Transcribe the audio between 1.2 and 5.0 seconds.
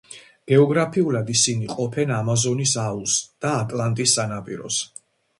ისინი ყოფენ ამაზონის აუზს და ატლანტის სანაპიროს.